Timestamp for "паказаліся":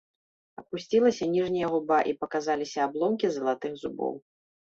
2.23-2.79